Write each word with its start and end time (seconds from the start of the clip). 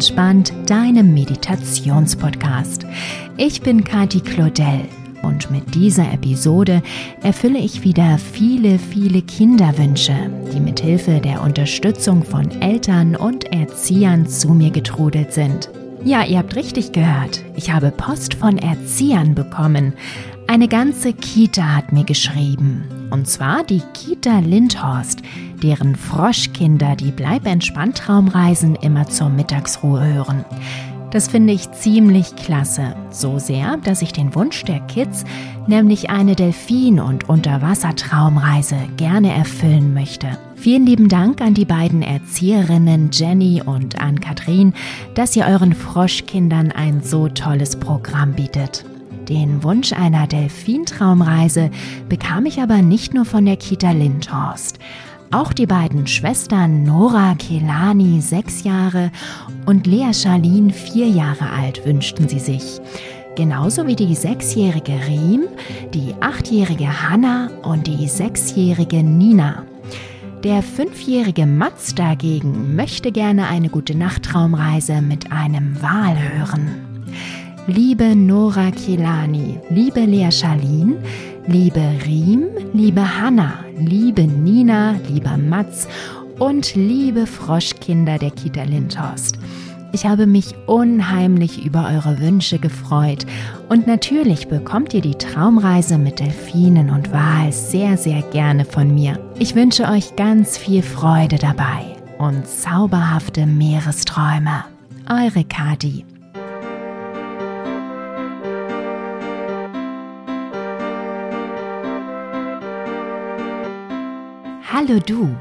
entspannt, 0.00 0.54
deinem 0.64 1.12
Meditationspodcast. 1.12 2.86
Ich 3.36 3.60
bin 3.60 3.84
Kati 3.84 4.20
Claudel 4.20 4.88
und 5.20 5.50
mit 5.50 5.74
dieser 5.74 6.10
Episode 6.10 6.82
erfülle 7.22 7.58
ich 7.58 7.84
wieder 7.84 8.16
viele, 8.16 8.78
viele 8.78 9.20
Kinderwünsche, 9.20 10.14
die 10.54 10.60
mit 10.60 10.80
Hilfe 10.80 11.20
der 11.20 11.42
Unterstützung 11.42 12.24
von 12.24 12.50
Eltern 12.62 13.14
und 13.14 13.52
Erziehern 13.52 14.26
zu 14.26 14.54
mir 14.54 14.70
getrudelt 14.70 15.34
sind. 15.34 15.68
Ja, 16.02 16.24
ihr 16.24 16.38
habt 16.38 16.56
richtig 16.56 16.92
gehört. 16.92 17.44
Ich 17.54 17.70
habe 17.70 17.90
Post 17.90 18.32
von 18.32 18.56
Erziehern 18.56 19.34
bekommen. 19.34 19.92
Eine 20.46 20.68
ganze 20.68 21.12
Kita 21.12 21.76
hat 21.76 21.92
mir 21.92 22.04
geschrieben. 22.04 22.99
Und 23.10 23.28
zwar 23.28 23.64
die 23.64 23.82
Kita 23.92 24.38
Lindhorst, 24.38 25.22
deren 25.62 25.96
Froschkinder 25.96 26.96
die 26.96 27.12
Bleib 27.12 27.46
entspannt 27.46 27.98
Traumreisen 27.98 28.76
immer 28.76 29.06
zur 29.06 29.28
Mittagsruhe 29.28 30.02
hören. 30.14 30.44
Das 31.10 31.26
finde 31.26 31.52
ich 31.52 31.72
ziemlich 31.72 32.36
klasse. 32.36 32.94
So 33.10 33.40
sehr, 33.40 33.78
dass 33.78 34.00
ich 34.00 34.12
den 34.12 34.34
Wunsch 34.36 34.62
der 34.64 34.78
Kids, 34.80 35.24
nämlich 35.66 36.08
eine 36.08 36.36
Delfin- 36.36 37.00
und 37.00 37.28
Unterwassertraumreise, 37.28 38.76
gerne 38.96 39.34
erfüllen 39.34 39.92
möchte. 39.92 40.38
Vielen 40.54 40.86
lieben 40.86 41.08
Dank 41.08 41.40
an 41.40 41.54
die 41.54 41.64
beiden 41.64 42.02
Erzieherinnen 42.02 43.10
Jenny 43.12 43.62
und 43.64 44.00
Ann-Kathrin, 44.00 44.74
dass 45.14 45.34
ihr 45.34 45.46
euren 45.46 45.74
Froschkindern 45.74 46.70
ein 46.70 47.02
so 47.02 47.28
tolles 47.28 47.76
Programm 47.80 48.34
bietet. 48.34 48.84
Den 49.30 49.62
Wunsch 49.62 49.92
einer 49.92 50.26
Delfintraumreise 50.26 51.70
bekam 52.08 52.46
ich 52.46 52.60
aber 52.60 52.82
nicht 52.82 53.14
nur 53.14 53.24
von 53.24 53.44
der 53.44 53.56
Kita 53.56 53.92
Lindhorst. 53.92 54.80
Auch 55.30 55.52
die 55.52 55.66
beiden 55.66 56.08
Schwestern 56.08 56.82
Nora 56.82 57.36
Kelani, 57.36 58.20
sechs 58.20 58.64
Jahre, 58.64 59.12
und 59.66 59.86
Lea 59.86 60.12
Charlene, 60.12 60.72
vier 60.72 61.06
Jahre 61.06 61.48
alt, 61.50 61.86
wünschten 61.86 62.28
sie 62.28 62.40
sich. 62.40 62.80
Genauso 63.36 63.86
wie 63.86 63.94
die 63.94 64.16
sechsjährige 64.16 64.98
Riem, 65.06 65.44
die 65.94 66.12
achtjährige 66.20 67.08
Hanna 67.08 67.50
und 67.62 67.86
die 67.86 68.08
sechsjährige 68.08 69.04
Nina. 69.04 69.62
Der 70.42 70.60
fünfjährige 70.64 71.46
Mats 71.46 71.94
dagegen 71.94 72.74
möchte 72.74 73.12
gerne 73.12 73.46
eine 73.46 73.68
gute 73.68 73.96
Nachttraumreise 73.96 75.00
mit 75.02 75.30
einem 75.30 75.80
Wal 75.80 76.16
hören. 76.18 76.89
Liebe 77.66 78.16
Nora 78.16 78.70
Kilani, 78.70 79.60
liebe 79.68 80.00
Lea 80.00 80.30
Charlene, 80.32 80.96
liebe 81.46 81.82
Riem, 82.04 82.44
liebe 82.72 83.20
Hanna, 83.20 83.64
liebe 83.78 84.22
Nina, 84.22 84.96
lieber 85.08 85.36
Mats 85.36 85.86
und 86.38 86.74
liebe 86.74 87.26
Froschkinder 87.26 88.18
der 88.18 88.30
Kita 88.30 88.62
Lindhorst. 88.64 89.38
Ich 89.92 90.06
habe 90.06 90.26
mich 90.26 90.54
unheimlich 90.66 91.64
über 91.64 91.88
eure 91.92 92.18
Wünsche 92.20 92.58
gefreut 92.58 93.26
und 93.68 93.86
natürlich 93.86 94.48
bekommt 94.48 94.94
ihr 94.94 95.02
die 95.02 95.16
Traumreise 95.16 95.98
mit 95.98 96.18
Delfinen 96.20 96.90
und 96.90 97.12
Wal 97.12 97.52
sehr, 97.52 97.96
sehr 97.96 98.22
gerne 98.22 98.64
von 98.64 98.94
mir. 98.94 99.18
Ich 99.38 99.54
wünsche 99.54 99.88
euch 99.88 100.16
ganz 100.16 100.56
viel 100.56 100.82
Freude 100.82 101.36
dabei 101.36 101.96
und 102.18 102.46
zauberhafte 102.46 103.46
Meeresträume. 103.46 104.64
Eure 105.08 105.44
Kadi. 105.44 106.04
Hallo 114.72 115.00
du, 115.04 115.36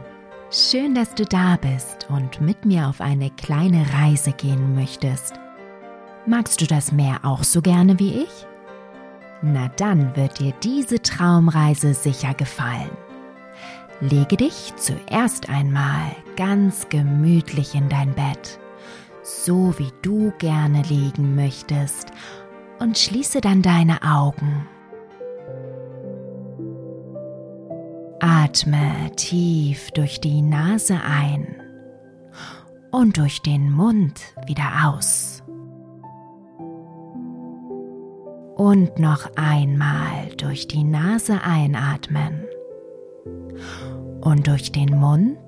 schön, 0.49 0.95
dass 0.95 1.13
du 1.13 1.23
da 1.23 1.55
bist 1.55 2.07
und 2.09 2.41
mit 2.41 2.66
mir 2.66 2.88
auf 2.88 3.00
eine 3.00 3.29
kleine 3.29 3.85
Reise 3.94 4.31
gehen 4.31 4.73
möchtest. 4.73 5.40
Magst 6.25 6.62
du 6.62 6.66
das 6.66 6.91
Meer 6.91 7.19
auch 7.22 7.44
so 7.44 7.62
gerne 7.62 8.00
wie 8.00 8.23
ich? 8.23 8.47
Na 9.44 9.68
dann 9.78 10.16
wird 10.16 10.39
dir 10.39 10.51
diese 10.63 11.00
Traumreise 11.03 11.94
sicher 11.94 12.34
gefallen. 12.34 12.89
Lege 14.00 14.35
dich 14.35 14.73
zuerst 14.78 15.47
einmal 15.47 16.16
ganz 16.35 16.89
gemütlich 16.89 17.75
in 17.75 17.88
dein 17.88 18.16
Bett, 18.16 18.57
so 19.22 19.78
wie 19.78 19.91
du 20.01 20.34
gerne 20.39 20.81
liegen 20.81 21.35
möchtest, 21.35 22.07
und 22.79 22.97
schließe 22.97 23.41
dann 23.41 23.62
deine 23.62 24.01
Augen. 24.01 24.68
Atme 28.22 29.12
tief 29.16 29.91
durch 29.91 30.19
die 30.19 30.41
Nase 30.41 31.00
ein 31.02 31.47
und 32.91 33.18
durch 33.18 33.41
den 33.41 33.72
Mund 33.72 34.19
wieder 34.46 34.69
aus. 34.85 35.41
Und 38.56 39.00
noch 39.00 39.30
einmal 39.38 40.35
durch 40.38 40.68
die 40.68 40.84
Nase 40.84 41.41
einatmen 41.41 42.44
und 44.22 44.47
durch 44.47 44.72
den 44.74 45.00
Mund 45.00 45.40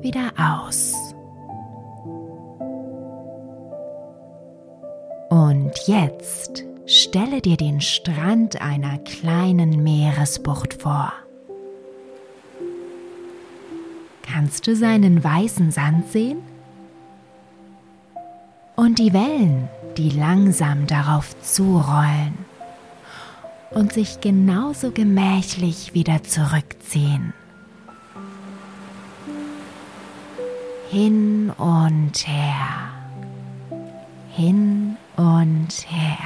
wieder 0.00 0.32
aus. 0.38 0.94
Und 5.30 5.72
jetzt 5.86 6.64
stelle 6.86 7.40
dir 7.40 7.56
den 7.56 7.80
Strand 7.80 8.62
einer 8.62 8.98
kleinen 8.98 9.82
Meeresbucht 9.82 10.74
vor. 10.74 11.12
Kannst 14.30 14.66
du 14.66 14.76
seinen 14.76 15.24
weißen 15.24 15.70
Sand 15.70 16.12
sehen? 16.12 16.42
Und 18.76 18.98
die 18.98 19.12
Wellen, 19.12 19.68
die 19.96 20.10
langsam 20.10 20.86
darauf 20.86 21.34
zurollen 21.40 22.34
und 23.70 23.92
sich 23.92 24.20
genauso 24.20 24.90
gemächlich 24.90 25.94
wieder 25.94 26.22
zurückziehen. 26.22 27.32
Hin 30.90 31.50
und 31.56 32.26
her, 32.26 32.90
hin 34.30 34.96
und 35.16 35.72
her. 35.88 36.18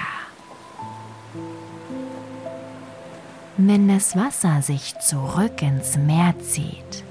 Wenn 3.57 3.89
das 3.89 4.17
Wasser 4.17 4.61
sich 4.63 4.99
zurück 4.99 5.63
ins 5.63 5.97
Meer 5.97 6.35
zieht, 6.41 7.05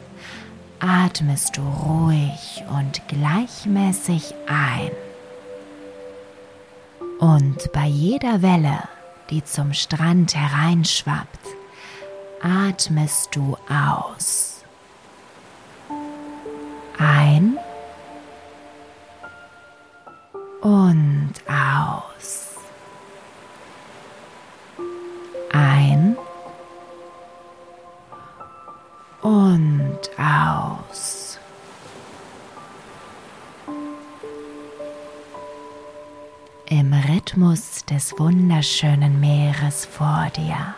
atmest 0.82 1.58
du 1.58 1.62
ruhig 1.62 2.64
und 2.76 3.08
gleichmäßig 3.08 4.34
ein. 4.48 4.92
Und 7.20 7.72
bei 7.72 7.86
jeder 7.86 8.42
Welle, 8.42 8.80
die 9.30 9.44
zum 9.44 9.74
Strand 9.74 10.34
hereinschwappt, 10.36 11.46
atmest 12.42 13.30
du 13.36 13.56
aus. 13.70 14.64
Ein 16.98 17.58
und 20.62 21.34
aus. 21.48 22.56
Ein 25.52 26.18
und 29.22 30.00
aus. 30.18 31.40
Im 36.68 36.94
Rhythmus 36.94 37.86
des 37.86 38.18
wunderschönen 38.18 39.20
Meeres 39.20 39.86
vor 39.86 40.28
dir. 40.36 40.76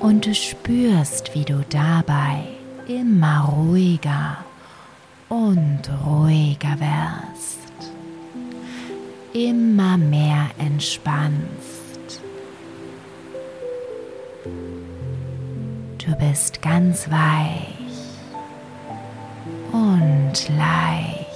Und 0.00 0.26
du 0.26 0.34
spürst, 0.34 1.34
wie 1.34 1.44
du 1.44 1.64
dabei 1.70 2.44
immer 2.88 3.44
ruhiger 3.44 4.38
und 5.28 5.80
ruhiger 6.04 6.76
wirst, 6.80 7.92
immer 9.32 9.96
mehr 9.96 10.50
entspannst 10.58 11.81
bist 16.30 16.62
ganz 16.62 17.10
weich 17.10 17.74
und 19.72 20.32
leicht, 20.56 21.26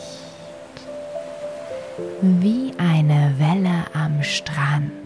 wie 2.22 2.72
eine 2.78 3.34
Welle 3.38 3.84
am 3.94 4.22
Strand. 4.22 5.05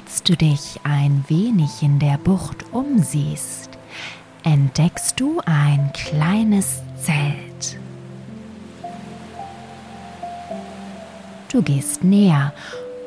Als 0.00 0.22
du 0.22 0.36
dich 0.36 0.78
ein 0.84 1.24
wenig 1.26 1.82
in 1.82 1.98
der 1.98 2.18
Bucht 2.18 2.72
umsiehst, 2.72 3.70
entdeckst 4.44 5.18
du 5.18 5.40
ein 5.44 5.92
kleines 5.92 6.82
Zelt. 7.02 7.80
Du 11.50 11.62
gehst 11.62 12.04
näher 12.04 12.52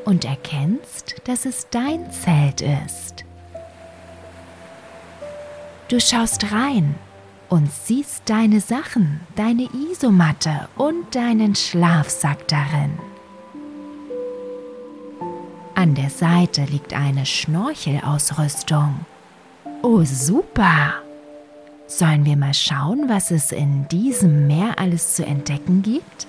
und 0.04 0.26
erkennst, 0.26 1.16
dass 1.24 1.46
es 1.46 1.68
dein 1.70 2.12
Zelt 2.12 2.60
ist. 2.60 3.24
Du 5.88 5.98
schaust 6.02 6.52
rein 6.52 6.96
und 7.48 7.72
siehst 7.72 8.24
deine 8.26 8.60
Sachen, 8.60 9.22
deine 9.38 9.70
Isomatte 9.92 10.68
und 10.76 11.16
deinen 11.16 11.56
Schlafsack 11.56 12.50
darin. 12.50 13.11
An 15.82 15.96
der 15.96 16.12
Seite 16.12 16.66
liegt 16.66 16.94
eine 16.94 17.26
Schnorchelausrüstung. 17.26 19.04
Oh, 19.82 20.04
super! 20.04 20.94
Sollen 21.88 22.24
wir 22.24 22.38
mal 22.38 22.54
schauen, 22.54 23.10
was 23.10 23.32
es 23.32 23.52
in 23.52 23.88
diesem 23.88 24.46
Meer 24.46 24.78
alles 24.78 25.16
zu 25.16 25.26
entdecken 25.26 25.82
gibt? 25.82 26.28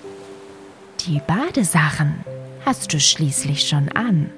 Die 1.01 1.21
Badesachen 1.27 2.25
hast 2.65 2.93
du 2.93 2.99
schließlich 2.99 3.69
schon 3.69 3.89
an. 3.89 4.31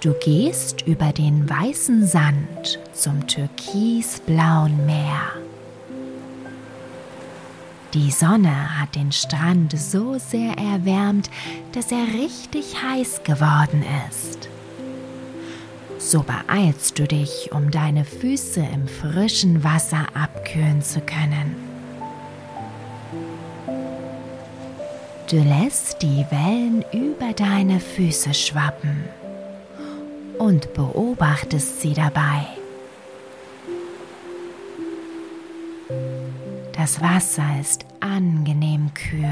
Du 0.00 0.14
gehst 0.14 0.80
über 0.86 1.12
den 1.12 1.46
weißen 1.46 2.06
Sand 2.06 2.80
zum 2.94 3.26
türkisblauen 3.26 4.86
Meer. 4.86 5.51
Die 7.94 8.10
Sonne 8.10 8.80
hat 8.80 8.94
den 8.94 9.12
Strand 9.12 9.78
so 9.78 10.16
sehr 10.18 10.56
erwärmt, 10.56 11.28
dass 11.72 11.92
er 11.92 12.06
richtig 12.18 12.82
heiß 12.82 13.22
geworden 13.22 13.84
ist. 14.08 14.48
So 15.98 16.22
beeilst 16.22 16.98
du 16.98 17.06
dich, 17.06 17.50
um 17.52 17.70
deine 17.70 18.06
Füße 18.06 18.60
im 18.60 18.88
frischen 18.88 19.62
Wasser 19.62 20.06
abkühlen 20.14 20.80
zu 20.80 21.02
können. 21.02 21.54
Du 25.30 25.36
lässt 25.36 26.00
die 26.00 26.24
Wellen 26.30 26.84
über 26.92 27.34
deine 27.34 27.78
Füße 27.78 28.32
schwappen 28.32 29.04
und 30.38 30.72
beobachtest 30.72 31.82
sie 31.82 31.92
dabei. 31.92 32.46
Das 36.82 37.00
Wasser 37.00 37.44
ist 37.60 37.86
angenehm 38.00 38.92
kühl. 38.92 39.22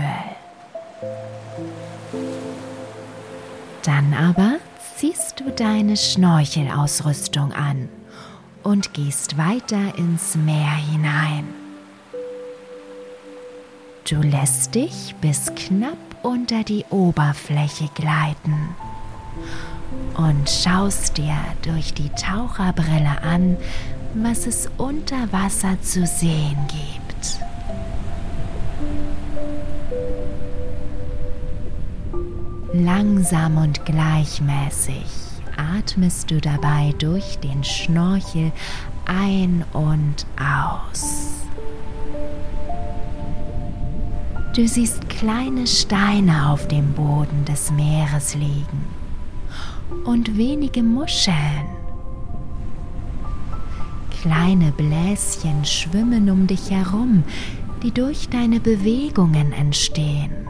Dann 3.82 4.14
aber 4.14 4.58
ziehst 4.94 5.40
du 5.40 5.50
deine 5.50 5.96
Schnorchelausrüstung 5.96 7.52
an 7.52 7.88
und 8.62 8.94
gehst 8.94 9.36
weiter 9.36 9.98
ins 9.98 10.36
Meer 10.36 10.76
hinein. 10.92 11.48
Du 14.08 14.22
lässt 14.22 14.76
dich 14.76 15.16
bis 15.20 15.52
knapp 15.56 15.98
unter 16.22 16.62
die 16.62 16.84
Oberfläche 16.90 17.88
gleiten 17.96 18.76
und 20.14 20.48
schaust 20.48 21.16
dir 21.18 21.36
durch 21.62 21.94
die 21.94 22.10
Taucherbrille 22.10 23.22
an, 23.22 23.56
was 24.14 24.46
es 24.46 24.70
unter 24.78 25.32
Wasser 25.32 25.82
zu 25.82 26.06
sehen 26.06 26.56
gibt. 26.68 26.99
Langsam 32.72 33.56
und 33.56 33.84
gleichmäßig 33.84 35.04
atmest 35.56 36.30
du 36.30 36.40
dabei 36.40 36.94
durch 36.98 37.38
den 37.38 37.64
Schnorchel 37.64 38.52
ein 39.06 39.64
und 39.72 40.24
aus. 40.38 41.42
Du 44.54 44.68
siehst 44.68 45.08
kleine 45.08 45.66
Steine 45.66 46.48
auf 46.50 46.68
dem 46.68 46.92
Boden 46.92 47.44
des 47.44 47.72
Meeres 47.72 48.36
liegen 48.36 48.84
und 50.04 50.36
wenige 50.36 50.84
Muscheln. 50.84 51.66
Kleine 54.22 54.70
Bläschen 54.70 55.64
schwimmen 55.64 56.30
um 56.30 56.46
dich 56.46 56.70
herum, 56.70 57.24
die 57.82 57.90
durch 57.90 58.28
deine 58.28 58.60
Bewegungen 58.60 59.52
entstehen. 59.52 60.49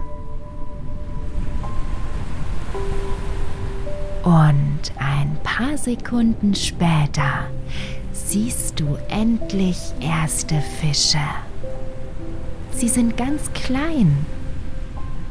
Und 4.23 4.93
ein 4.99 5.39
paar 5.43 5.79
Sekunden 5.79 6.55
später 6.55 7.47
siehst 8.13 8.79
du 8.79 8.99
endlich 9.09 9.79
erste 10.01 10.61
Fische. 10.81 11.19
Sie 12.73 12.89
sind 12.89 13.17
ganz 13.17 13.53
klein 13.53 14.27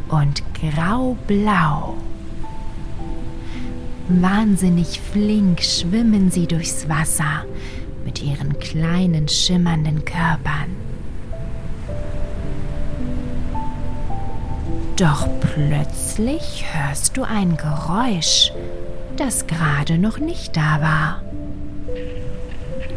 und 0.10 0.44
graublau. 0.56 1.98
Wahnsinnig 4.08 5.00
flink 5.00 5.62
schwimmen 5.62 6.32
sie 6.32 6.48
durchs 6.48 6.90
Wasser 6.90 7.46
mit 8.04 8.24
ihren 8.24 8.58
kleinen 8.58 9.28
schimmernden 9.28 10.04
Körpern. 10.04 10.89
Doch 15.00 15.30
plötzlich 15.40 16.66
hörst 16.74 17.16
du 17.16 17.24
ein 17.24 17.56
Geräusch, 17.56 18.52
das 19.16 19.48
gerade 19.48 19.98
noch 19.98 20.20
nicht 20.20 20.58
da 20.58 20.82
war. 20.82 21.22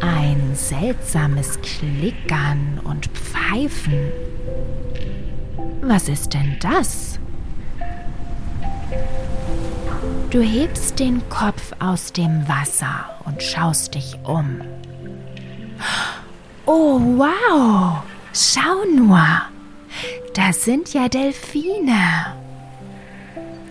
Ein 0.01 0.51
seltsames 0.53 1.61
Klickern 1.61 2.81
und 2.83 3.07
Pfeifen. 3.07 4.11
Was 5.81 6.09
ist 6.09 6.33
denn 6.33 6.57
das? 6.59 7.19
Du 10.29 10.41
hebst 10.41 10.99
den 10.99 11.21
Kopf 11.29 11.71
aus 11.79 12.11
dem 12.11 12.45
Wasser 12.49 13.05
und 13.23 13.41
schaust 13.41 13.95
dich 13.95 14.17
um. 14.25 14.59
Oh, 16.65 16.99
wow! 16.99 18.03
Schau 18.33 18.83
nur! 18.93 19.52
Das 20.33 20.63
sind 20.63 20.93
ja 20.93 21.09
Delfine. 21.09 22.35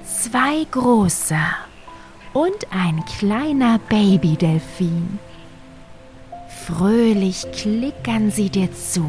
Zwei 0.05 0.65
große 0.71 1.37
und 2.33 2.67
ein 2.71 3.05
kleiner 3.19 3.81
Babydelfin. 3.89 5.19
Fröhlich 6.67 7.51
klickern 7.51 8.31
sie 8.31 8.49
dir 8.49 8.73
zu, 8.73 9.05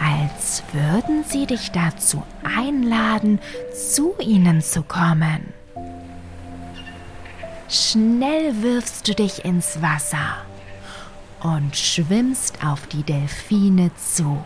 als 0.00 0.62
würden 0.72 1.24
sie 1.24 1.46
dich 1.46 1.72
dazu 1.72 2.22
einladen, 2.44 3.40
zu 3.74 4.14
ihnen 4.20 4.62
zu 4.62 4.84
kommen. 4.84 5.52
Schnell 7.68 8.62
wirfst 8.62 9.08
du 9.08 9.14
dich 9.14 9.44
ins 9.44 9.82
Wasser 9.82 10.36
und 11.42 11.76
schwimmst 11.76 12.64
auf 12.64 12.86
die 12.86 13.02
Delfine 13.02 13.90
zu. 13.96 14.44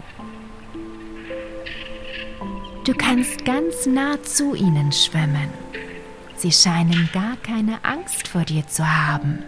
Du 2.85 2.95
kannst 2.95 3.45
ganz 3.45 3.85
nah 3.85 4.23
zu 4.23 4.55
ihnen 4.55 4.91
schwimmen. 4.91 5.51
Sie 6.37 6.51
scheinen 6.51 7.11
gar 7.13 7.37
keine 7.43 7.85
Angst 7.85 8.27
vor 8.27 8.45
dir 8.45 8.67
zu 8.67 8.87
haben. 8.87 9.43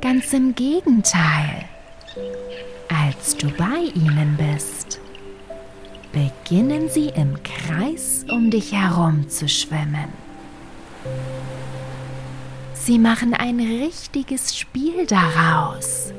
Ganz 0.00 0.32
im 0.32 0.54
Gegenteil. 0.54 1.66
Als 2.88 3.36
du 3.36 3.50
bei 3.50 3.90
ihnen 3.94 4.38
bist, 4.38 5.00
beginnen 6.12 6.88
sie 6.88 7.08
im 7.08 7.36
Kreis 7.42 8.24
um 8.30 8.50
dich 8.50 8.72
herum 8.72 9.28
zu 9.28 9.46
schwimmen. 9.46 10.08
Sie 12.72 12.98
machen 12.98 13.34
ein 13.34 13.60
richtiges 13.60 14.56
Spiel 14.56 15.06
daraus, 15.06 16.12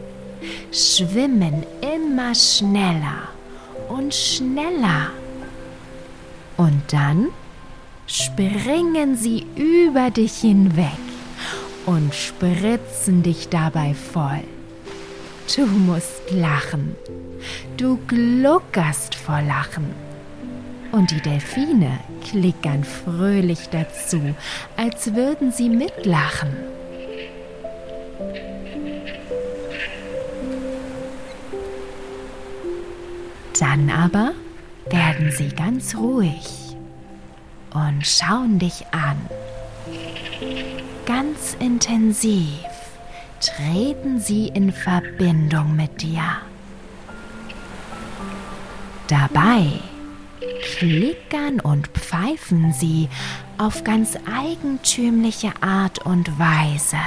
schwimmen 0.71 1.63
immer 1.81 2.35
schneller 2.35 3.34
und 3.89 4.13
schneller. 4.13 5.11
Und 6.57 6.81
dann 6.91 7.27
springen 8.07 9.15
sie 9.15 9.45
über 9.55 10.09
dich 10.11 10.37
hinweg 10.37 10.97
und 11.85 12.13
spritzen 12.13 13.23
dich 13.23 13.49
dabei 13.49 13.93
voll. 13.93 14.43
Du 15.55 15.65
musst 15.65 16.31
lachen. 16.31 16.95
Du 17.77 17.99
gluckerst 18.07 19.15
vor 19.15 19.41
Lachen. 19.41 19.93
Und 20.91 21.11
die 21.11 21.21
Delfine 21.21 21.99
klickern 22.23 22.83
fröhlich 22.83 23.69
dazu, 23.69 24.21
als 24.77 25.13
würden 25.13 25.51
sie 25.51 25.69
mitlachen. 25.69 26.55
Dann 33.59 33.89
aber 33.89 34.33
werden 34.89 35.31
sie 35.31 35.49
ganz 35.49 35.95
ruhig 35.95 36.75
und 37.73 38.05
schauen 38.05 38.59
dich 38.59 38.85
an. 38.91 39.17
Ganz 41.05 41.55
intensiv 41.59 42.59
treten 43.39 44.19
sie 44.19 44.47
in 44.47 44.71
Verbindung 44.71 45.75
mit 45.75 46.01
dir. 46.01 46.23
Dabei 49.07 49.79
klickern 50.77 51.59
und 51.59 51.87
pfeifen 51.89 52.73
sie 52.73 53.07
auf 53.57 53.83
ganz 53.83 54.17
eigentümliche 54.25 55.53
Art 55.61 55.99
und 56.05 56.39
Weise. 56.39 56.97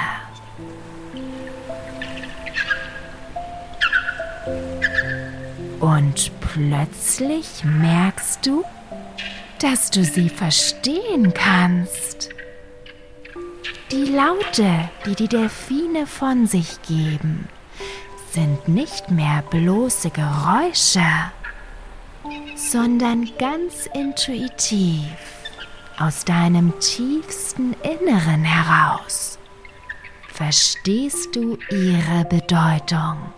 Und 5.79 6.38
plötzlich 6.59 7.63
merkst 7.63 8.45
du, 8.45 8.65
dass 9.61 9.91
du 9.91 10.03
sie 10.03 10.27
verstehen 10.27 11.33
kannst. 11.33 12.29
Die 13.91 14.03
Laute, 14.03 14.89
die 15.05 15.15
die 15.15 15.29
Delfine 15.29 16.05
von 16.05 16.47
sich 16.47 16.81
geben, 16.81 17.47
sind 18.33 18.67
nicht 18.67 19.09
mehr 19.09 19.41
bloße 19.49 20.09
Geräusche, 20.09 21.07
sondern 22.55 23.29
ganz 23.39 23.87
intuitiv 23.93 25.07
aus 25.97 26.25
deinem 26.25 26.77
tiefsten 26.79 27.73
Inneren 27.83 28.43
heraus. 28.43 29.39
Verstehst 30.27 31.35
du 31.35 31.57
ihre 31.71 32.25
Bedeutung? 32.25 33.33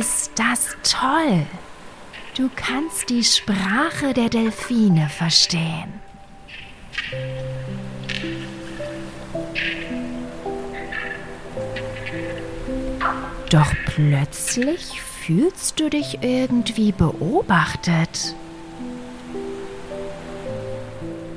Ist 0.00 0.30
das 0.34 0.78
toll? 0.82 1.44
Du 2.34 2.48
kannst 2.56 3.10
die 3.10 3.22
Sprache 3.22 4.14
der 4.14 4.30
Delfine 4.30 5.10
verstehen. 5.10 5.92
Doch 13.50 13.74
plötzlich 13.84 15.02
fühlst 15.02 15.78
du 15.78 15.90
dich 15.90 16.22
irgendwie 16.22 16.92
beobachtet. 16.92 18.34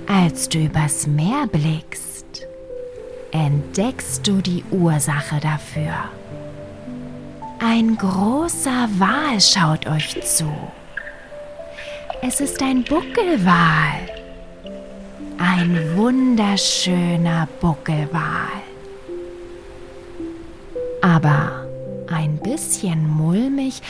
Als 0.07 0.47
du 0.47 0.59
übers 0.59 1.05
Meer 1.05 1.47
blickst, 1.51 2.47
entdeckst 3.31 4.25
du 4.25 4.39
die 4.39 4.63
Ursache 4.71 5.41
dafür. 5.41 6.22
Ein 7.65 7.95
großer 7.95 8.89
Wal 8.99 9.39
schaut 9.39 9.87
euch 9.87 10.21
zu. 10.25 10.51
Es 12.21 12.41
ist 12.41 12.61
ein 12.61 12.83
Buckelwal. 12.83 14.01
Ein 15.37 15.95
wunderschöner 15.95 17.47
Buckelwal. 17.61 18.49
Aber 21.01 21.65
ein 22.11 22.37
bisschen 22.39 23.07
mulmig 23.07 23.81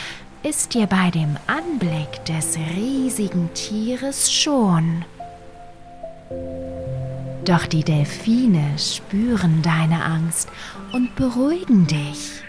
ist 0.44 0.74
dir 0.74 0.86
bei 0.86 1.10
dem 1.10 1.36
Anblick 1.48 2.24
des 2.26 2.56
riesigen 2.76 3.52
Tieres 3.54 4.32
schon. 4.32 5.04
Doch 7.44 7.66
die 7.66 7.82
Delfine 7.82 8.78
spüren 8.78 9.62
deine 9.62 10.04
Angst 10.04 10.48
und 10.92 11.16
beruhigen 11.16 11.88
dich. 11.88 12.44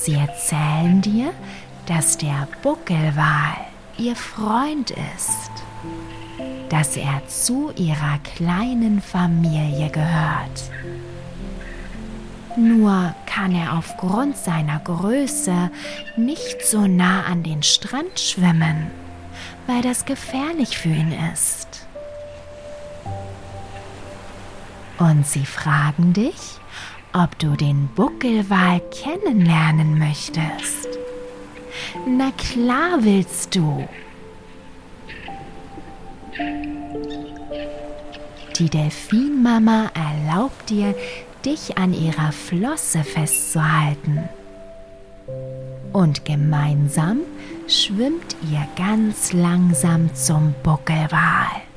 Sie 0.00 0.14
erzählen 0.14 1.02
dir, 1.02 1.32
dass 1.86 2.16
der 2.18 2.46
Buckelwal 2.62 3.56
ihr 3.98 4.14
Freund 4.14 4.92
ist, 4.92 5.50
dass 6.68 6.96
er 6.96 7.26
zu 7.26 7.72
ihrer 7.74 8.18
kleinen 8.36 9.02
Familie 9.02 9.90
gehört. 9.90 10.70
Nur 12.56 13.12
kann 13.26 13.54
er 13.56 13.76
aufgrund 13.76 14.36
seiner 14.36 14.78
Größe 14.78 15.70
nicht 16.16 16.64
so 16.64 16.86
nah 16.86 17.24
an 17.24 17.42
den 17.42 17.64
Strand 17.64 18.20
schwimmen, 18.20 18.92
weil 19.66 19.82
das 19.82 20.04
gefährlich 20.04 20.78
für 20.78 20.90
ihn 20.90 21.12
ist. 21.34 21.86
Und 24.98 25.26
sie 25.26 25.46
fragen 25.46 26.12
dich, 26.12 26.60
ob 27.12 27.38
du 27.38 27.56
den 27.56 27.88
Buckelwal 27.94 28.80
kennenlernen 28.90 29.98
möchtest. 29.98 30.88
Na 32.06 32.30
klar 32.32 32.98
willst 33.00 33.54
du. 33.54 33.88
Die 38.58 38.68
Delfinmama 38.68 39.90
erlaubt 39.94 40.70
dir, 40.70 40.94
dich 41.44 41.78
an 41.78 41.94
ihrer 41.94 42.32
Flosse 42.32 43.04
festzuhalten. 43.04 44.28
Und 45.92 46.24
gemeinsam 46.24 47.20
schwimmt 47.68 48.36
ihr 48.50 48.66
ganz 48.76 49.32
langsam 49.32 50.14
zum 50.14 50.54
Buckelwal. 50.62 51.67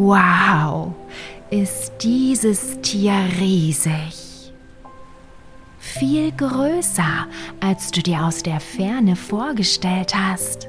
Wow, 0.00 0.94
ist 1.50 1.92
dieses 2.02 2.80
Tier 2.82 3.18
riesig. 3.40 4.52
Viel 5.80 6.30
größer, 6.30 7.26
als 7.58 7.90
du 7.90 8.00
dir 8.00 8.22
aus 8.22 8.44
der 8.44 8.60
Ferne 8.60 9.16
vorgestellt 9.16 10.14
hast. 10.14 10.68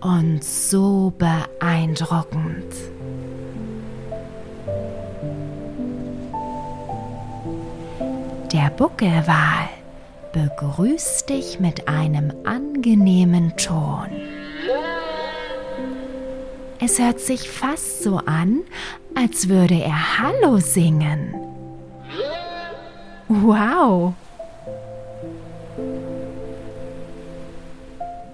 Und 0.00 0.44
so 0.44 1.12
beeindruckend. 1.18 2.72
Der 8.52 8.70
Buckelwal 8.70 9.68
begrüßt 10.32 11.28
dich 11.28 11.58
mit 11.58 11.88
einem 11.88 12.32
angenehmen 12.44 13.56
Ton. 13.56 14.37
Es 16.90 16.98
hört 16.98 17.20
sich 17.20 17.50
fast 17.50 18.02
so 18.02 18.16
an, 18.16 18.60
als 19.14 19.50
würde 19.50 19.74
er 19.74 20.20
Hallo 20.20 20.56
singen. 20.56 21.34
Wow! 23.28 24.14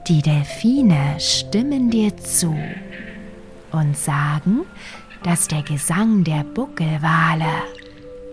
Die 0.07 0.23
Delfine 0.23 1.17
stimmen 1.19 1.91
dir 1.91 2.17
zu 2.17 2.57
und 3.73 3.99
sagen, 3.99 4.61
dass 5.25 5.49
der 5.49 5.63
Gesang 5.63 6.23
der 6.23 6.45
Buckelwale 6.45 7.51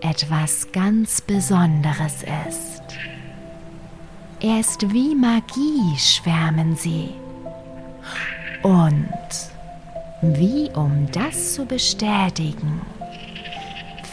etwas 0.02 0.70
ganz 0.70 1.20
Besonderes 1.20 2.22
ist. 2.48 2.82
Er 4.38 4.60
ist 4.60 4.88
wie 4.92 5.16
Magie, 5.16 5.98
schwärmen 5.98 6.76
sie. 6.76 7.10
Und 8.62 9.51
wie 10.22 10.70
um 10.74 11.08
das 11.12 11.54
zu 11.54 11.66
bestätigen, 11.66 12.80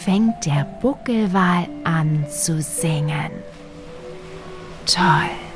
fängt 0.04 0.44
der 0.44 0.66
Buckelwal 0.82 1.68
an 1.84 2.26
zu 2.28 2.60
singen. 2.60 3.30
Toll! 4.86 5.49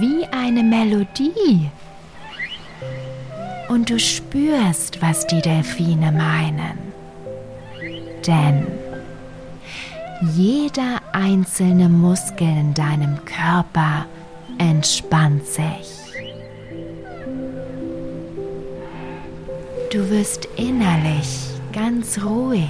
Wie 0.00 0.26
eine 0.26 0.62
Melodie. 0.62 1.70
Und 3.68 3.90
du 3.90 3.98
spürst, 3.98 5.02
was 5.02 5.26
die 5.26 5.40
Delfine 5.40 6.12
meinen. 6.12 6.78
Denn 8.26 8.66
jeder 10.34 11.00
einzelne 11.12 11.88
Muskel 11.88 12.48
in 12.48 12.74
deinem 12.74 13.24
Körper 13.24 14.06
entspannt 14.58 15.46
sich. 15.46 15.96
Du 19.92 20.10
wirst 20.10 20.46
innerlich 20.56 21.48
ganz 21.72 22.22
ruhig, 22.22 22.68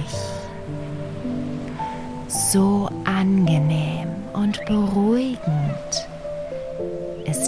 so 2.27 2.89
angenehm 3.05 4.09
und 4.33 4.63
beruhigend 4.65 6.06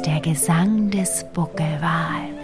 der 0.09 0.21
Gesang 0.21 0.89
des 0.89 1.23
Buckelwals. 1.33 2.38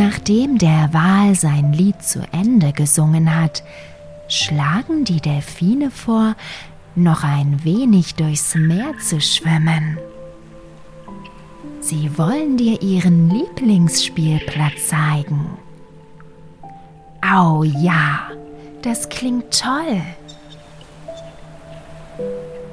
Nachdem 0.00 0.56
der 0.56 0.88
Wal 0.94 1.34
sein 1.34 1.74
Lied 1.74 2.02
zu 2.02 2.20
Ende 2.32 2.72
gesungen 2.72 3.38
hat, 3.38 3.62
schlagen 4.28 5.04
die 5.04 5.20
Delfine 5.20 5.90
vor, 5.90 6.36
noch 6.94 7.22
ein 7.22 7.62
wenig 7.64 8.14
durchs 8.14 8.54
Meer 8.54 8.94
zu 8.98 9.20
schwimmen. 9.20 9.98
Sie 11.80 12.16
wollen 12.16 12.56
dir 12.56 12.80
ihren 12.80 13.28
Lieblingsspielplatz 13.28 14.88
zeigen. 14.88 15.58
Au 17.20 17.62
ja, 17.62 18.20
das 18.80 19.06
klingt 19.10 19.60
toll. 19.60 20.00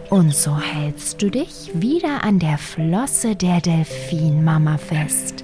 Und 0.09 0.33
so 0.33 0.57
hältst 0.57 1.21
du 1.21 1.29
dich 1.29 1.71
wieder 1.73 2.23
an 2.23 2.39
der 2.39 2.57
Flosse 2.57 3.35
der 3.35 3.59
Delfinmama 3.59 4.77
fest 4.77 5.36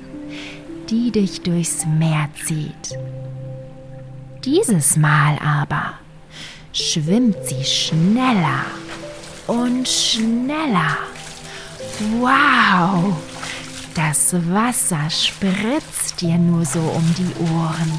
die 0.93 1.11
dich 1.11 1.41
durchs 1.41 1.87
Meer 1.87 2.29
zieht. 2.45 2.99
Dieses 4.45 4.95
Mal 4.95 5.39
aber 5.39 5.93
schwimmt 6.71 7.37
sie 7.45 7.63
schneller 7.63 8.65
und 9.47 9.87
schneller. 9.87 10.97
Wow! 12.19 13.15
Das 13.95 14.35
Wasser 14.51 15.09
spritzt 15.09 16.21
dir 16.21 16.37
nur 16.37 16.63
so 16.63 16.79
um 16.79 17.15
die 17.17 17.51
Ohren, 17.51 17.91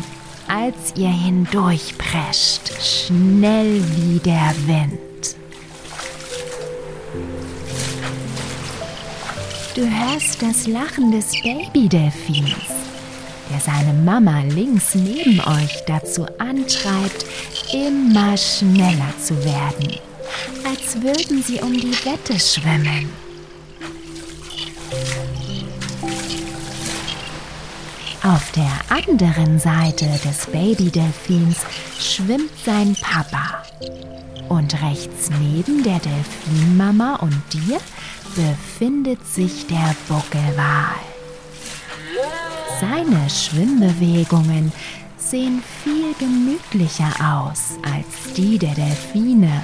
als 0.46 0.94
ihr 0.96 1.08
hindurchprescht, 1.08 2.70
schnell 2.80 3.82
wie 3.96 4.20
der 4.20 4.54
Wind. 4.66 5.00
Du 9.74 9.82
hörst 9.82 10.40
das 10.40 10.68
Lachen 10.68 11.10
des 11.10 11.32
Babydelfins, 11.42 12.73
der 13.54 13.60
seine 13.60 13.92
Mama 13.92 14.40
links 14.40 14.94
neben 14.94 15.40
euch 15.40 15.84
dazu 15.86 16.26
antreibt, 16.38 17.24
immer 17.72 18.36
schneller 18.36 19.12
zu 19.22 19.36
werden, 19.44 19.96
als 20.66 21.00
würden 21.00 21.42
sie 21.42 21.60
um 21.60 21.72
die 21.72 21.92
Wette 22.04 22.38
schwimmen. 22.38 23.10
Auf 28.24 28.50
der 28.52 28.72
anderen 28.88 29.58
Seite 29.58 30.06
des 30.24 30.46
Babydelfins 30.46 31.58
schwimmt 32.00 32.50
sein 32.64 32.96
Papa. 33.00 33.62
Und 34.48 34.74
rechts 34.82 35.30
neben 35.40 35.82
der 35.82 36.00
Delfinmama 36.00 37.16
und 37.16 37.40
dir 37.52 37.78
befindet 38.34 39.24
sich 39.26 39.66
der 39.66 39.94
Buckelwal. 40.08 40.94
Seine 42.84 43.30
Schwimmbewegungen 43.30 44.70
sehen 45.16 45.62
viel 45.82 46.12
gemütlicher 46.18 47.08
aus 47.18 47.78
als 47.82 48.34
die 48.34 48.58
der 48.58 48.74
Delfine, 48.74 49.62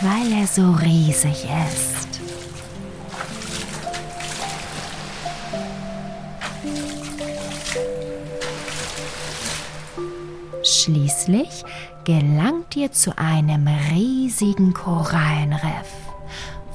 weil 0.00 0.32
er 0.40 0.46
so 0.48 0.72
riesig 0.72 1.46
ist. 1.68 2.20
Schließlich 10.64 11.64
gelangt 12.02 12.74
ihr 12.74 12.90
zu 12.90 13.16
einem 13.16 13.68
riesigen 13.94 14.74
Korallenriff 14.74 15.92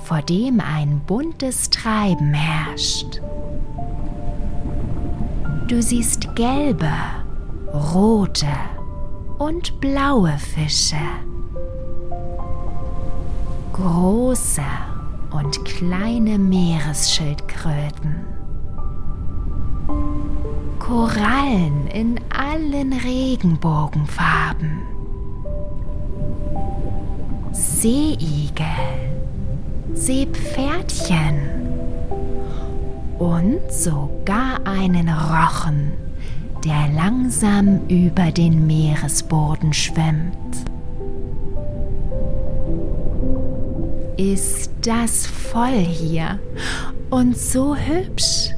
vor 0.05 0.21
dem 0.21 0.61
ein 0.61 1.01
buntes 1.05 1.69
Treiben 1.69 2.33
herrscht. 2.33 3.19
Du 5.69 5.81
siehst 5.83 6.35
gelbe, 6.35 6.91
rote 7.71 8.47
und 9.37 9.79
blaue 9.79 10.35
Fische, 10.39 10.95
große 13.73 14.63
und 15.29 15.63
kleine 15.65 16.39
Meeresschildkröten, 16.39 18.25
Korallen 20.79 21.85
in 21.93 22.19
allen 22.35 22.91
Regenbogenfarben, 22.91 24.81
Seeigel, 27.51 28.65
Seepferdchen 29.93 31.68
und 33.19 33.59
sogar 33.69 34.65
einen 34.65 35.09
Rochen, 35.09 35.91
der 36.65 36.87
langsam 36.95 37.87
über 37.87 38.31
den 38.31 38.65
Meeresboden 38.65 39.73
schwimmt. 39.73 40.35
Ist 44.17 44.71
das 44.81 45.27
voll 45.27 45.77
hier 45.77 46.39
und 47.09 47.37
so 47.37 47.75
hübsch? 47.75 48.49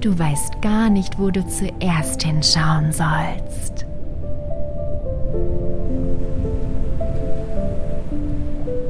Du 0.00 0.16
weißt 0.16 0.62
gar 0.62 0.88
nicht, 0.88 1.18
wo 1.18 1.30
du 1.30 1.44
zuerst 1.46 2.22
hinschauen 2.22 2.92
sollst. 2.92 3.87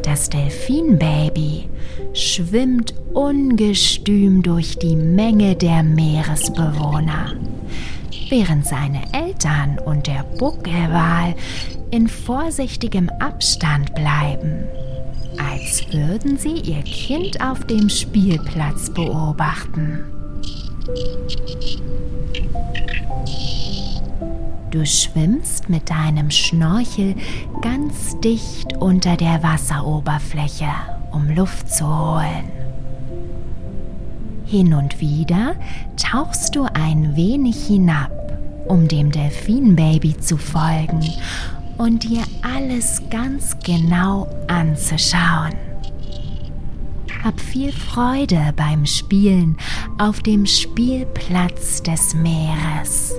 Das 0.08 0.30
Delfinbaby 0.30 1.68
schwimmt 2.14 2.94
ungestüm 3.12 4.42
durch 4.42 4.78
die 4.78 4.96
Menge 4.96 5.54
der 5.54 5.82
Meeresbewohner, 5.82 7.34
während 8.30 8.64
seine 8.64 9.02
Eltern 9.12 9.78
und 9.84 10.06
der 10.06 10.24
Buckelwal 10.38 11.34
in 11.90 12.08
vorsichtigem 12.08 13.10
Abstand 13.20 13.94
bleiben, 13.94 14.64
als 15.36 15.84
würden 15.92 16.38
sie 16.38 16.56
ihr 16.56 16.82
Kind 16.84 17.42
auf 17.42 17.66
dem 17.66 17.90
Spielplatz 17.90 18.88
beobachten. 18.88 20.04
Du 24.70 24.85
schwimmst 24.85 25.70
mit 25.70 25.88
deinem 25.88 26.31
Schnorchel 26.31 27.14
ganz 27.62 28.20
dicht 28.20 28.76
unter 28.76 29.16
der 29.16 29.42
Wasseroberfläche, 29.42 30.68
um 31.11 31.31
Luft 31.31 31.70
zu 31.72 31.87
holen. 31.87 32.50
Hin 34.44 34.74
und 34.74 35.00
wieder 35.00 35.57
tauchst 35.96 36.54
du 36.54 36.64
ein 36.64 37.16
wenig 37.16 37.66
hinab, 37.66 38.12
um 38.66 38.88
dem 38.88 39.11
Delfinbaby 39.11 40.18
zu 40.18 40.37
folgen 40.37 41.02
und 41.78 42.04
dir 42.04 42.22
alles 42.42 43.02
ganz 43.09 43.57
genau 43.64 44.28
anzuschauen. 44.48 45.54
Hab 47.24 47.40
viel 47.40 47.72
Freude 47.72 48.52
beim 48.54 48.85
Spielen 48.85 49.57
auf 49.96 50.20
dem 50.20 50.44
Spielplatz 50.44 51.83
des 51.83 52.14
Meeres. 52.14 53.14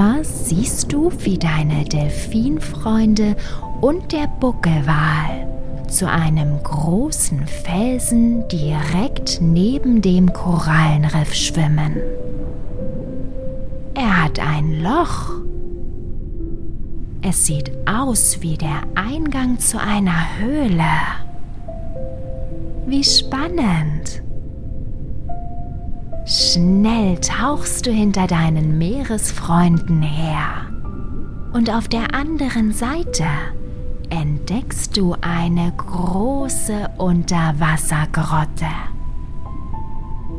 Aber 0.00 0.24
siehst 0.24 0.94
du, 0.94 1.12
wie 1.18 1.36
deine 1.36 1.84
Delfinfreunde 1.84 3.36
und 3.82 4.12
der 4.12 4.28
Buckelwal 4.40 5.46
zu 5.88 6.08
einem 6.08 6.62
großen 6.62 7.46
Felsen 7.46 8.48
direkt 8.48 9.42
neben 9.42 10.00
dem 10.00 10.32
Korallenriff 10.32 11.34
schwimmen. 11.34 11.96
Er 13.92 14.24
hat 14.24 14.38
ein 14.38 14.80
Loch. 14.80 15.34
Es 17.20 17.44
sieht 17.44 17.70
aus 17.86 18.38
wie 18.40 18.56
der 18.56 18.84
Eingang 18.94 19.58
zu 19.58 19.78
einer 19.78 20.38
Höhle. 20.38 20.82
Wie 22.86 23.04
spannend. 23.04 24.22
Schnell 26.30 27.18
tauchst 27.18 27.86
du 27.86 27.90
hinter 27.90 28.28
deinen 28.28 28.78
Meeresfreunden 28.78 30.00
her. 30.00 30.68
Und 31.52 31.74
auf 31.74 31.88
der 31.88 32.14
anderen 32.14 32.70
Seite 32.70 33.26
entdeckst 34.10 34.96
du 34.96 35.16
eine 35.22 35.72
große 35.76 36.88
Unterwassergrotte. 36.98 38.68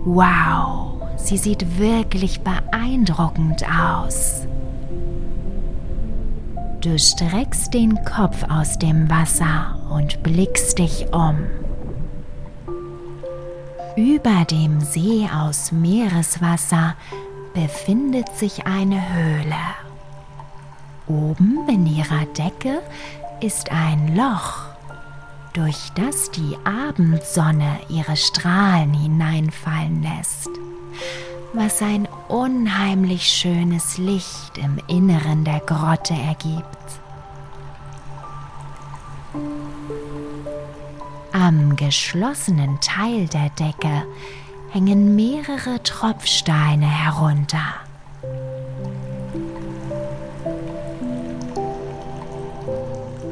Wow, 0.05 0.93
sie 1.17 1.37
sieht 1.37 1.77
wirklich 1.77 2.39
beeindruckend 2.39 3.65
aus. 3.69 4.47
Du 6.79 6.97
streckst 6.97 7.73
den 7.73 8.01
Kopf 8.05 8.45
aus 8.49 8.79
dem 8.79 9.09
Wasser 9.09 9.75
und 9.93 10.23
blickst 10.23 10.79
dich 10.79 11.07
um. 11.11 11.35
Über 13.97 14.45
dem 14.45 14.79
See 14.79 15.27
aus 15.33 15.73
Meereswasser 15.73 16.95
befindet 17.53 18.29
sich 18.37 18.65
eine 18.65 19.13
Höhle. 19.13 19.55
Oben 21.07 21.67
in 21.67 21.85
ihrer 21.85 22.25
Decke 22.37 22.81
ist 23.41 23.69
ein 23.69 24.15
Loch, 24.15 24.59
durch 25.51 25.89
das 25.95 26.31
die 26.31 26.55
Abendsonne 26.63 27.79
ihre 27.89 28.15
Strahlen 28.15 28.93
hineinfallen 28.93 30.01
lässt, 30.01 30.49
was 31.51 31.81
ein 31.81 32.07
unheimlich 32.29 33.27
schönes 33.27 33.97
Licht 33.97 34.57
im 34.57 34.79
Inneren 34.87 35.43
der 35.43 35.59
Grotte 35.59 36.13
ergibt. 36.13 37.01
Am 41.33 41.77
geschlossenen 41.77 42.81
Teil 42.81 43.27
der 43.27 43.49
Decke 43.51 44.03
hängen 44.69 45.15
mehrere 45.15 45.81
Tropfsteine 45.81 46.85
herunter. 46.85 47.73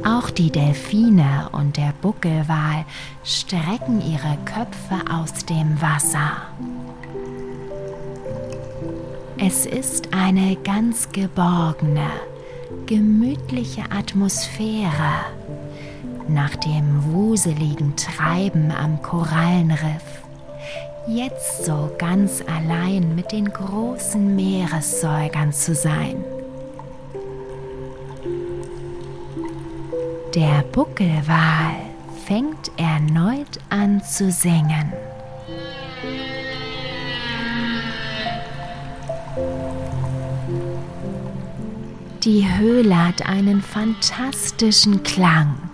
Auch 0.02 0.30
die 0.30 0.50
Delfine 0.50 1.50
und 1.52 1.76
der 1.76 1.92
Buckelwal 2.00 2.86
strecken 3.22 4.00
ihre 4.00 4.38
Köpfe 4.46 5.12
aus 5.12 5.44
dem 5.44 5.80
Wasser. 5.82 6.48
Es 9.36 9.66
ist 9.66 10.14
eine 10.14 10.56
ganz 10.56 11.10
geborgene, 11.12 12.08
gemütliche 12.86 13.82
Atmosphäre 13.90 15.39
nach 16.32 16.56
dem 16.56 17.12
wuseligen 17.12 17.94
Treiben 17.96 18.70
am 18.70 19.02
Korallenriff. 19.02 20.22
Jetzt 21.06 21.64
so 21.64 21.90
ganz 21.98 22.42
allein 22.42 23.14
mit 23.14 23.32
den 23.32 23.50
großen 23.50 24.36
Meeressäugern 24.36 25.52
zu 25.52 25.74
sein. 25.74 26.24
Der 30.34 30.62
Buckelwal 30.70 31.74
fängt 32.26 32.70
erneut 32.76 33.58
an 33.70 34.00
zu 34.02 34.30
singen. 34.30 34.92
Die 42.22 42.46
Höhle 42.58 43.08
hat 43.08 43.26
einen 43.26 43.62
fantastischen 43.62 45.02
Klang. 45.02 45.69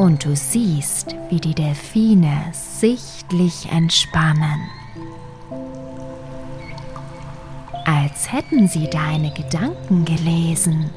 Und 0.00 0.24
du 0.24 0.34
siehst, 0.34 1.14
wie 1.28 1.40
die 1.40 1.54
Delfine 1.54 2.44
sichtlich 2.52 3.70
entspannen. 3.70 4.62
Als 7.84 8.32
hätten 8.32 8.66
sie 8.66 8.88
deine 8.88 9.30
Gedanken 9.34 10.06
gelesen 10.06 10.88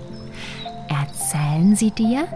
erzählen 0.87 1.75
sie 1.75 1.91
dir, 1.91 2.29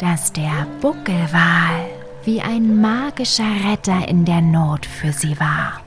dass 0.00 0.32
der 0.32 0.66
Buckelwal 0.80 1.86
wie 2.24 2.40
ein 2.40 2.80
magischer 2.80 3.70
Retter 3.70 4.08
in 4.08 4.24
der 4.24 4.40
Not 4.40 4.86
für 4.86 5.12
sie 5.12 5.38
war. 5.38 5.80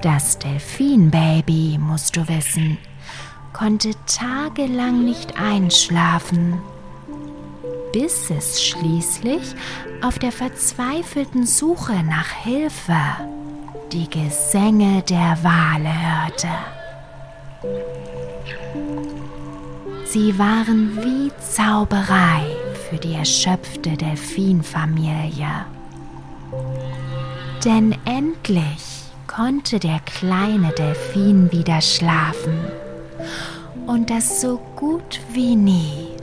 Das 0.00 0.38
Delfinbaby, 0.38 1.76
musst 1.78 2.16
du 2.16 2.26
wissen, 2.28 2.78
konnte 3.52 3.90
tagelang 4.06 5.04
nicht 5.04 5.38
einschlafen, 5.38 6.62
bis 7.92 8.30
es 8.30 8.62
schließlich 8.62 9.54
auf 10.02 10.18
der 10.18 10.32
verzweifelten 10.32 11.46
Suche 11.46 12.02
nach 12.04 12.30
Hilfe 12.30 13.00
die 13.92 14.08
Gesänge 14.10 15.02
der 15.02 15.38
Wale 15.42 15.88
hörte. 15.88 16.48
Sie 20.04 20.38
waren 20.38 20.96
wie 21.02 21.30
Zauberei 21.40 22.44
für 22.88 22.96
die 22.96 23.14
erschöpfte 23.14 23.96
Delfinfamilie. 23.96 25.66
Denn 27.64 27.94
endlich 28.04 29.08
konnte 29.26 29.78
der 29.78 30.00
kleine 30.00 30.72
Delfin 30.72 31.50
wieder 31.52 31.80
schlafen 31.80 32.58
und 33.86 34.10
das 34.10 34.40
so 34.40 34.58
gut 34.76 35.20
wie 35.32 35.56
nie. 35.56 36.17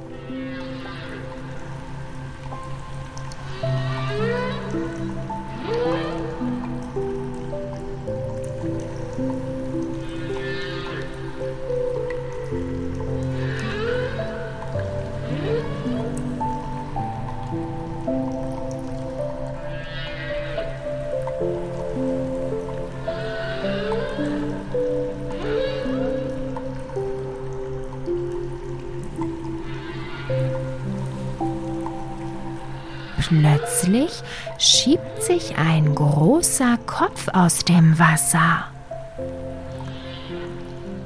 Plötzlich 33.27 34.11
schiebt 34.59 35.23
sich 35.23 35.57
ein 35.57 35.95
großer 35.95 36.77
Kopf 36.85 37.27
aus 37.33 37.65
dem 37.65 37.97
Wasser. 37.97 38.65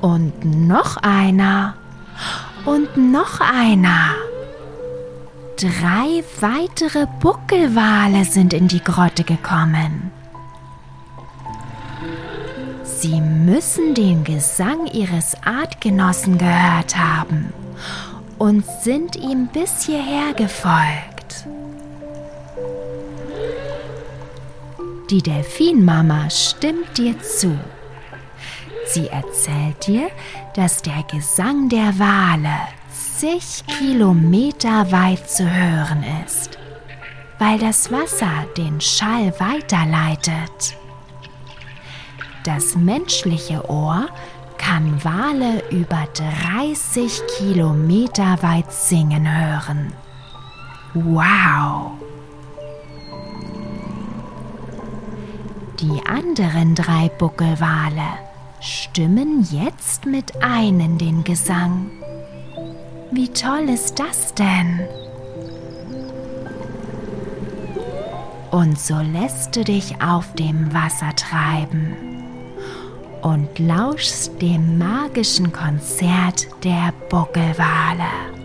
Und 0.01 0.43
noch 0.43 0.97
einer. 0.97 1.75
Und 2.65 2.97
noch 2.97 3.39
einer. 3.39 4.15
Drei 5.57 6.23
weitere 6.41 7.05
Buckelwale 7.21 8.25
sind 8.25 8.53
in 8.53 8.67
die 8.67 8.83
Grotte 8.83 9.23
gekommen. 9.23 10.11
Sie 12.83 13.21
müssen 13.21 13.93
den 13.93 14.25
Gesang 14.25 14.87
ihres 14.87 15.35
Artgenossen 15.45 16.37
gehört 16.37 16.97
haben 16.97 17.53
und 18.37 18.65
sind 18.65 19.15
ihm 19.15 19.47
bis 19.47 19.85
hierher 19.85 20.33
gefolgt. 20.33 21.08
Die 25.09 25.23
Delfinmama 25.23 26.29
stimmt 26.29 26.97
dir 26.97 27.19
zu. 27.19 27.57
Sie 28.85 29.07
erzählt 29.07 29.87
dir, 29.87 30.09
dass 30.55 30.83
der 30.83 31.03
Gesang 31.11 31.67
der 31.67 31.97
Wale 31.97 32.55
zig 32.91 33.63
Kilometer 33.65 34.91
weit 34.91 35.27
zu 35.27 35.49
hören 35.49 36.03
ist, 36.25 36.59
weil 37.39 37.57
das 37.57 37.91
Wasser 37.91 38.45
den 38.55 38.79
Schall 38.79 39.33
weiterleitet. 39.39 40.77
Das 42.43 42.75
menschliche 42.75 43.67
Ohr 43.67 44.07
kann 44.59 45.03
Wale 45.03 45.63
über 45.71 46.07
30 46.53 47.21
Kilometer 47.37 48.37
weit 48.43 48.71
singen 48.71 49.27
hören. 49.27 49.91
Wow! 50.93 51.93
Die 55.81 56.05
anderen 56.05 56.75
drei 56.75 57.07
Buckelwale 57.07 58.19
stimmen 58.59 59.47
jetzt 59.49 60.05
mit 60.05 60.43
ein 60.43 60.81
in 60.81 60.97
den 60.97 61.23
Gesang. 61.23 61.89
Wie 63.11 63.29
toll 63.29 63.69
ist 63.69 63.97
das 63.97 64.35
denn? 64.35 64.81
Und 68.51 68.77
so 68.77 68.97
lässt 68.99 69.55
du 69.55 69.63
dich 69.63 70.01
auf 70.01 70.33
dem 70.33 70.73
Wasser 70.73 71.15
treiben 71.15 71.95
und 73.21 73.57
lauschst 73.57 74.41
dem 74.41 74.77
magischen 74.77 75.53
Konzert 75.53 76.45
der 76.65 76.91
Buckelwale. 77.09 78.38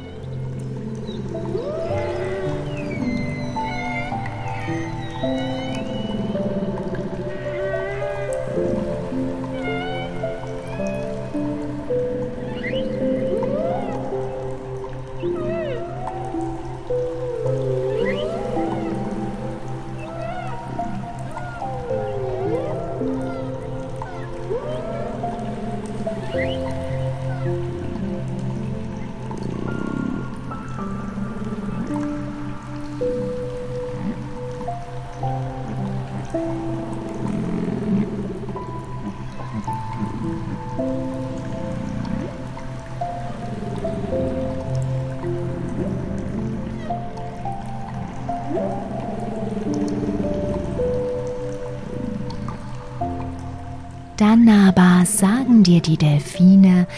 Dann 54.34 54.48
aber 54.48 55.06
sagen 55.06 55.62
dir 55.62 55.80
die 55.80 55.96
Delfine, 55.96 56.88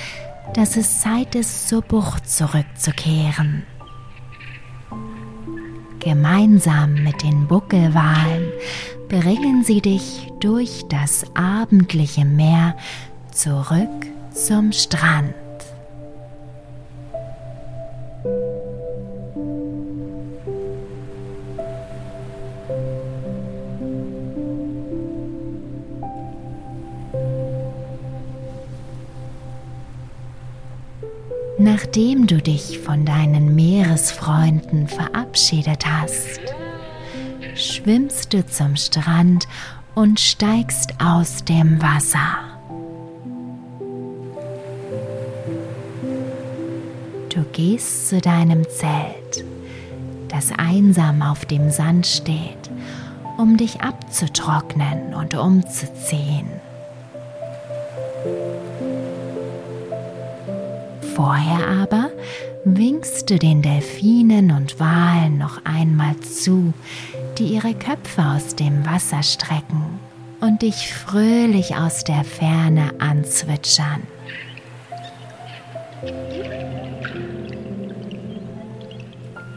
dass 0.54 0.78
es 0.78 1.02
Zeit 1.02 1.34
ist, 1.34 1.68
zur 1.68 1.82
Bucht 1.82 2.30
zurückzukehren. 2.30 3.64
Gemeinsam 5.98 6.94
mit 6.94 7.22
den 7.22 7.46
Buckelwalen 7.46 8.52
bringen 9.10 9.64
sie 9.64 9.82
dich 9.82 10.32
durch 10.40 10.84
das 10.88 11.26
abendliche 11.34 12.24
Meer 12.24 12.74
zurück 13.32 14.06
zum 14.32 14.72
Strand. 14.72 15.34
Nachdem 31.78 32.26
du 32.26 32.40
dich 32.40 32.78
von 32.78 33.04
deinen 33.04 33.54
Meeresfreunden 33.54 34.88
verabschiedet 34.88 35.84
hast, 35.84 36.40
schwimmst 37.54 38.32
du 38.32 38.46
zum 38.46 38.76
Strand 38.76 39.46
und 39.94 40.18
steigst 40.18 40.94
aus 41.04 41.44
dem 41.44 41.82
Wasser. 41.82 42.38
Du 47.28 47.42
gehst 47.52 48.08
zu 48.08 48.22
deinem 48.22 48.64
Zelt, 48.70 49.44
das 50.28 50.52
einsam 50.56 51.20
auf 51.20 51.44
dem 51.44 51.70
Sand 51.70 52.06
steht, 52.06 52.70
um 53.36 53.58
dich 53.58 53.82
abzutrocknen 53.82 55.12
und 55.12 55.34
umzuziehen. 55.34 56.55
Vorher 61.16 61.66
aber 61.66 62.10
winkst 62.66 63.30
du 63.30 63.38
den 63.38 63.62
Delfinen 63.62 64.50
und 64.50 64.78
Walen 64.78 65.38
noch 65.38 65.64
einmal 65.64 66.14
zu, 66.18 66.74
die 67.38 67.54
ihre 67.54 67.72
Köpfe 67.72 68.22
aus 68.22 68.54
dem 68.54 68.84
Wasser 68.84 69.22
strecken 69.22 69.98
und 70.42 70.60
dich 70.60 70.92
fröhlich 70.92 71.74
aus 71.74 72.04
der 72.04 72.22
Ferne 72.22 72.92
anzwitschern. 72.98 74.02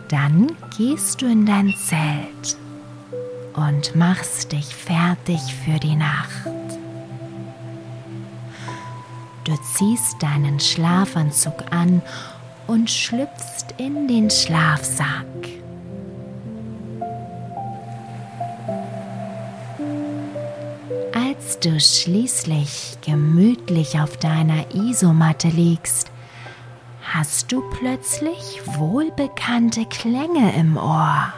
Dann 0.07 0.53
gehst 0.77 1.21
du 1.21 1.25
in 1.25 1.45
dein 1.45 1.73
Zelt 1.75 2.57
und 3.53 3.97
machst 3.97 4.53
dich 4.53 4.73
fertig 4.73 5.41
für 5.65 5.77
die 5.77 5.97
Nacht. 5.97 6.58
Du 9.49 9.57
ziehst 9.63 10.21
deinen 10.21 10.59
Schlafanzug 10.59 11.71
an 11.71 12.03
und 12.67 12.87
schlüpfst 12.87 13.73
in 13.77 14.07
den 14.07 14.29
Schlafsack. 14.29 15.25
Als 21.15 21.59
du 21.61 21.79
schließlich 21.79 22.99
gemütlich 23.03 23.99
auf 23.99 24.17
deiner 24.17 24.71
Isomatte 24.75 25.47
liegst, 25.47 26.11
hast 27.11 27.51
du 27.51 27.63
plötzlich 27.71 28.61
wohlbekannte 28.77 29.85
Klänge 29.85 30.53
im 30.55 30.77
Ohr. 30.77 31.33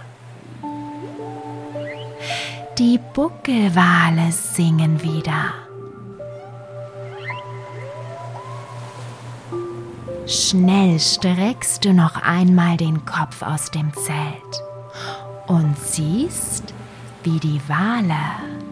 Die 2.77 2.99
Buckelwale 3.13 4.33
singen 4.33 5.01
wieder. 5.01 5.60
Schnell 10.31 10.97
streckst 10.97 11.83
du 11.83 11.91
noch 11.91 12.15
einmal 12.15 12.77
den 12.77 13.05
Kopf 13.05 13.41
aus 13.41 13.69
dem 13.69 13.91
Zelt 13.93 14.63
und 15.47 15.77
siehst, 15.77 16.73
wie 17.23 17.37
die 17.37 17.59
Wale 17.67 18.15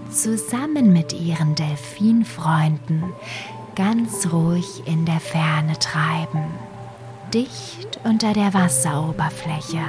zusammen 0.10 0.94
mit 0.94 1.12
ihren 1.12 1.56
Delfinfreunden 1.56 3.04
ganz 3.76 4.32
ruhig 4.32 4.84
in 4.86 5.04
der 5.04 5.20
Ferne 5.20 5.78
treiben, 5.78 6.46
dicht 7.34 8.00
unter 8.06 8.32
der 8.32 8.54
Wasseroberfläche, 8.54 9.84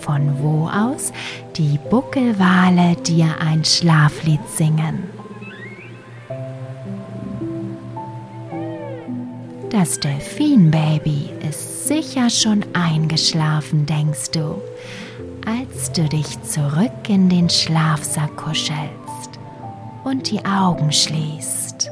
von 0.00 0.42
wo 0.42 0.66
aus 0.66 1.12
die 1.54 1.78
Buckelwale 1.88 2.96
dir 2.96 3.36
ein 3.40 3.64
Schlaflied 3.64 4.40
singen. 4.56 5.21
Das 9.72 9.98
Delfinbaby 9.98 11.30
ist 11.48 11.88
sicher 11.88 12.28
schon 12.28 12.62
eingeschlafen, 12.74 13.86
denkst 13.86 14.30
du, 14.32 14.60
als 15.46 15.90
du 15.92 16.06
dich 16.10 16.42
zurück 16.42 17.08
in 17.08 17.30
den 17.30 17.48
Schlafsack 17.48 18.36
kuschelst 18.36 19.30
und 20.04 20.30
die 20.30 20.44
Augen 20.44 20.92
schließt. 20.92 21.90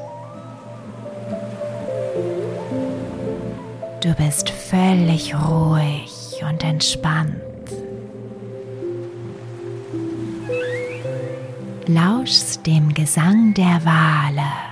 Du 4.03 4.15
bist 4.15 4.51
völlig 4.51 5.35
ruhig 5.35 6.43
und 6.47 6.63
entspannt. 6.63 7.41
Lauschst 11.87 12.67
dem 12.67 12.93
Gesang 12.93 13.55
der 13.55 13.81
Wale. 13.87 14.70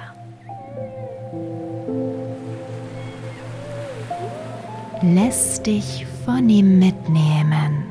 Lässt 5.14 5.66
dich 5.66 6.06
von 6.24 6.48
ihm 6.48 6.78
mitnehmen. 6.78 7.84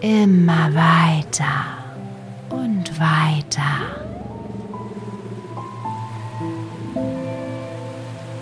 Immer 0.00 0.74
weiter 0.74 1.78
und 2.50 3.00
weiter. 3.00 3.96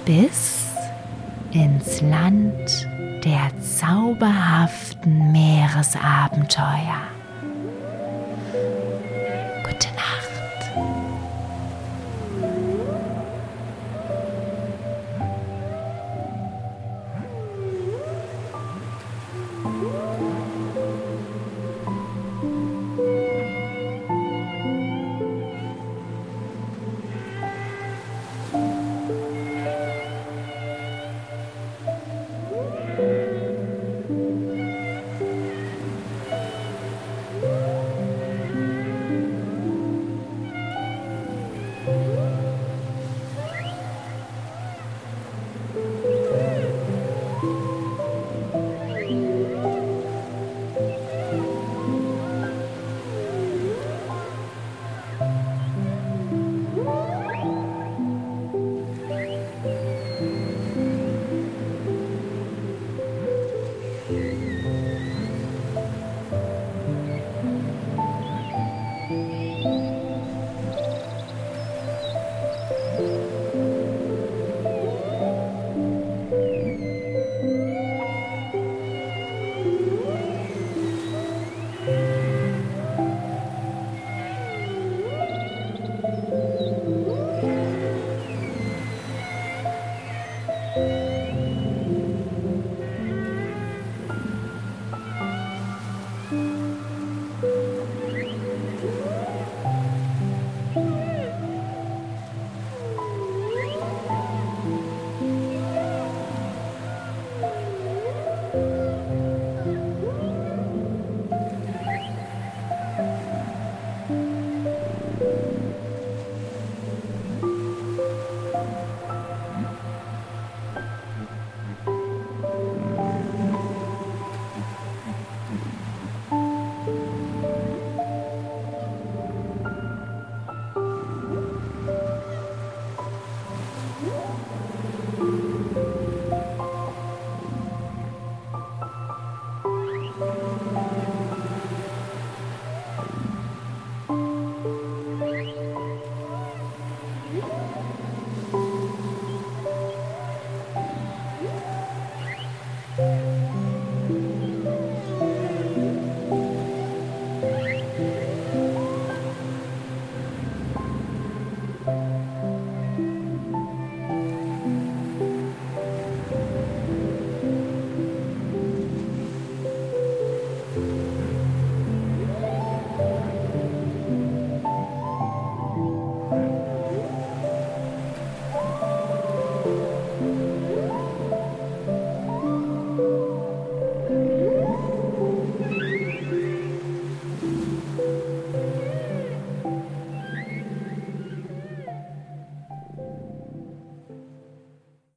Bis 0.04 0.66
ins 1.52 2.00
Land 2.02 2.88
der 3.24 3.50
zauberhaften 3.60 5.32
Meeresabenteuer. 5.32 7.15